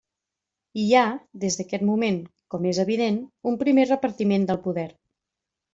[0.83, 1.03] Hi ha,
[1.43, 2.19] des d'aquest moment,
[2.55, 4.93] com és evident, un primer repartiment del poder.